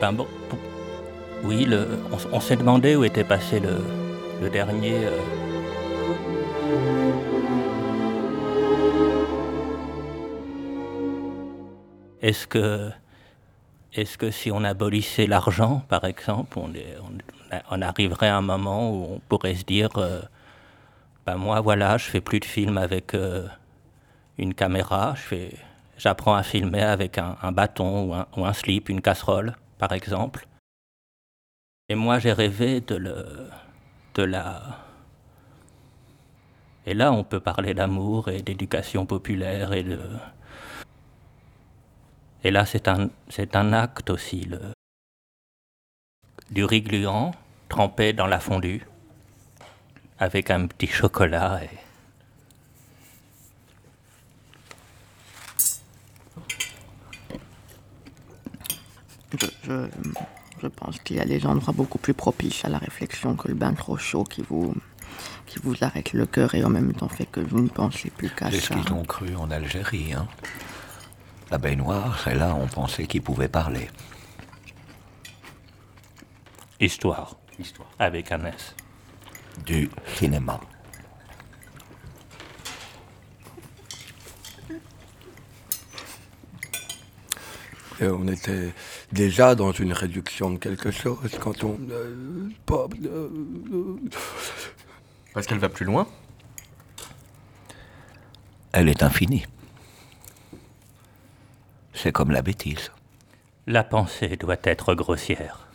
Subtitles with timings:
[0.00, 0.26] Ben bon,
[1.44, 1.86] oui, le,
[2.32, 3.78] on, s'est demandé où était passé le,
[4.42, 5.06] le dernier.
[5.06, 5.20] euh,
[12.22, 12.90] Est-ce que,
[13.92, 16.96] est-ce que si on abolissait l'argent, par exemple, on, est-
[17.82, 20.22] arriverait à un moment où on pourrait se dire, euh,
[21.26, 23.46] ben moi voilà, je fais plus de films avec euh,
[24.38, 25.50] une caméra, je fais,
[25.98, 30.46] j'apprends à filmer avec un, bâton ou un slip, une casserole, par exemple.
[31.88, 33.50] Et moi j'ai rêvé de le,
[34.14, 34.80] de la.
[36.86, 39.98] Et là, on peut parler d'amour et d'éducation populaire et de.
[42.42, 44.60] Et là, c'est un, acte aussi, le,
[46.50, 47.32] du riz gluant
[47.70, 48.86] trempé dans la fondue,
[50.18, 51.64] avec un petit chocolat.
[51.64, 51.83] Et,
[59.40, 59.88] Je, je,
[60.62, 63.54] je pense qu'il y a des endroits beaucoup plus propices à la réflexion que le
[63.54, 64.74] bain trop chaud qui vous,
[65.46, 68.30] qui vous arrête le cœur et en même temps fait que vous ne pensez plus
[68.30, 68.74] qu'à C'est ce ça.
[68.74, 70.12] qu'ils ont cru en Algérie.
[70.14, 70.26] Hein.
[71.50, 73.88] La baignoire, c'est là on pensait qu'ils pouvaient parler.
[76.80, 77.36] histoire.
[77.58, 77.88] Histoire.
[77.98, 78.74] Avec un S.
[79.64, 80.60] Du cinéma.
[88.00, 88.72] Et on était
[89.14, 91.78] déjà dans une réduction de quelque chose quand on.
[91.90, 93.30] euh, pas- euh,
[93.72, 93.96] euh,
[95.32, 96.06] Parce qu'elle va plus loin
[98.72, 99.46] Elle est infinie.
[101.94, 102.90] C'est comme la bêtise.
[103.66, 105.68] La pensée doit être grossière.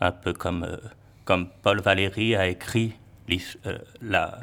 [0.00, 0.76] Un peu comme, euh,
[1.24, 2.94] comme Paul Valéry a écrit
[3.66, 4.40] euh, la...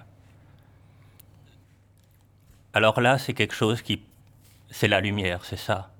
[2.73, 4.01] Alors là, c'est quelque chose qui...
[4.71, 5.91] C'est la lumière, c'est ça.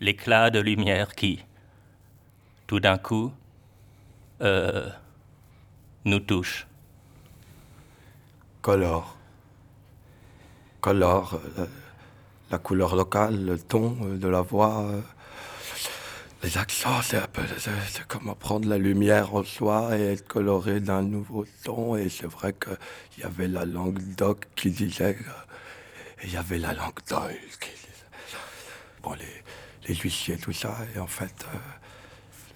[0.00, 1.42] L'éclat de lumière qui,
[2.66, 3.32] tout d'un coup,
[4.42, 4.90] euh,
[6.04, 6.66] nous touche.
[8.60, 9.16] colore.
[10.82, 11.40] Colore.
[11.58, 11.66] euh,
[12.50, 14.86] la couleur locale, le ton euh, de la voix.
[16.42, 17.42] les accents, c'est un peu.
[17.58, 21.96] C'est comme prendre la lumière en soi et être coloré d'un nouveau ton.
[21.96, 25.16] Et c'est vrai qu'il y avait la langue d'oc qui disait.
[26.22, 28.06] et il y avait la langue d'oil qui disait.
[29.02, 29.42] Bon, les,
[29.86, 30.76] les huissiers, tout ça.
[30.94, 31.58] Et en fait, euh,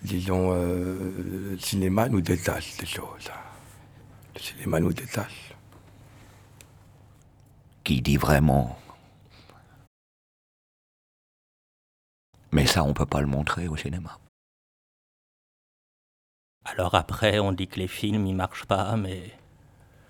[0.03, 3.31] disons, euh, le cinéma nous détache des choses.
[4.35, 5.55] Le cinéma nous détache.
[7.85, 8.79] Qui dit vraiment.
[12.53, 14.19] Mais ça, on peut pas le montrer au cinéma.
[16.65, 19.33] Alors après, on dit que les films, ils marchent pas, mais...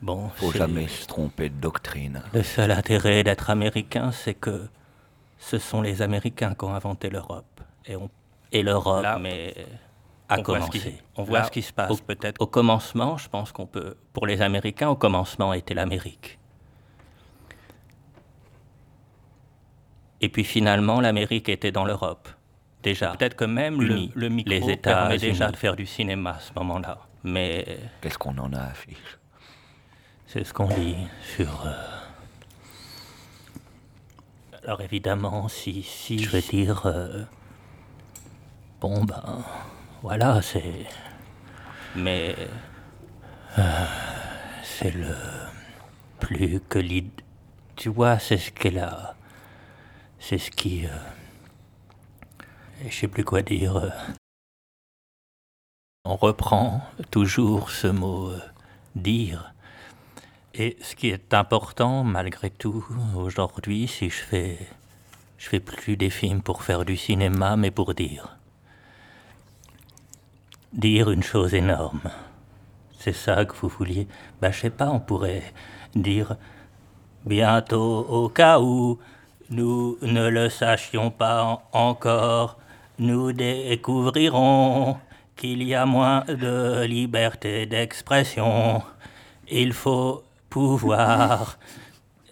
[0.03, 2.23] Bon, Faut jamais se tromper de doctrine.
[2.33, 4.67] Le seul intérêt d'être américain, c'est que
[5.41, 7.61] ce sont les Américains qui ont inventé l'Europe.
[7.87, 8.11] Et, on-
[8.53, 9.55] et l'Europe, mais
[10.29, 10.79] a on voit ce commencé.
[10.79, 11.91] qui- on voit là, ce qui se passe.
[11.91, 12.41] au- peut-être.
[12.41, 13.97] Au commencement, je pense qu'on peut.
[14.13, 16.39] Pour les Américains, au commencement était l'Amérique.
[20.21, 22.29] Et puis finalement, l'Amérique était dans l'Europe.
[22.83, 23.13] Déjà.
[23.13, 24.13] Peut-être que même le, Uni.
[24.15, 25.33] le micro Les permet États-Unis.
[25.33, 26.99] déjà de faire du cinéma à ce moment-là.
[27.25, 29.19] Mais Qu'est-ce qu'on en a affiche
[30.27, 30.97] c'est ce qu'on lit
[31.35, 31.67] sur.
[31.67, 31.73] euh,
[34.71, 36.87] Alors évidemment, si, si je veux dire.
[36.87, 37.25] euh,
[38.81, 39.43] Bon ben.
[40.01, 40.87] Voilà, c'est.
[41.97, 42.37] Mais.
[43.59, 43.85] euh,
[44.63, 45.13] C'est le.
[46.21, 47.11] Plus que l'idée.
[47.75, 49.17] Tu vois, c'est ce qu'elle a.
[50.21, 50.87] C'est ce qui.
[50.87, 50.91] euh,
[52.89, 53.75] Je sais plus quoi dire.
[53.77, 53.91] euh.
[56.05, 58.31] On reprend toujours ce mot
[58.95, 59.53] dire.
[60.63, 62.85] Et ce qui est important, malgré tout,
[63.17, 64.59] aujourd'hui, si je fais,
[65.39, 68.37] je fais plus des films pour faire du cinéma, mais pour dire.
[70.75, 72.03] Dire une chose énorme.
[72.99, 74.07] C'est ça que vous vouliez.
[74.43, 75.51] Ben, je sais pas, on pourrait
[75.95, 76.37] dire
[77.25, 78.99] bientôt, au cas où
[79.49, 82.59] nous ne le sachions pas en- encore,
[82.99, 84.99] nous découvrirons
[85.37, 88.83] qu'il y a moins de liberté d'expression.
[89.51, 91.59] Il faut pouvoir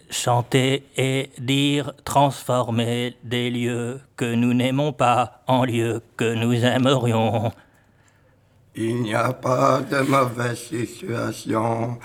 [0.09, 7.51] chanter et dire, transformer des lieux que nous n'aimons pas en lieux que nous aimerions.
[8.75, 11.97] Il n'y a pas de mauvaise situation.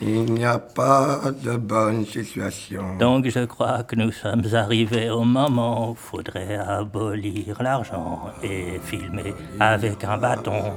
[0.00, 2.96] Il n'y a pas de bonne situation.
[2.98, 8.80] Donc je crois que nous sommes arrivés au moment où il faudrait abolir l'argent et
[8.82, 10.72] filmer avec un bâton